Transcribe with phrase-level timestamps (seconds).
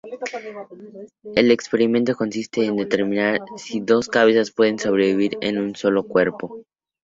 [1.35, 6.63] El experimento consiste en determinar si dos cabezas pueden sobrevivir en un solo cuerpo.